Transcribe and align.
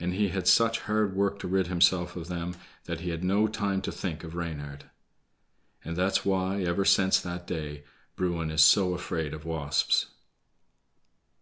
And 0.00 0.14
he 0.14 0.28
had 0.28 0.48
such 0.48 0.80
hard 0.88 1.14
work 1.14 1.38
to 1.40 1.46
rid 1.46 1.66
himself 1.66 2.16
of 2.16 2.28
them 2.28 2.56
that 2.84 3.00
he 3.00 3.10
had 3.10 3.22
no 3.22 3.46
time 3.46 3.82
to 3.82 3.92
think 3.92 4.24
of 4.24 4.34
Reynard. 4.34 4.88
And 5.84 5.94
that's 5.94 6.24
why, 6.24 6.62
ever 6.62 6.86
since 6.86 7.20
that 7.20 7.46
day, 7.46 7.84
Bruin 8.16 8.50
is 8.50 8.62
so 8.62 8.94
afraid 8.94 9.34
of 9.34 9.44
wasps. 9.44 10.06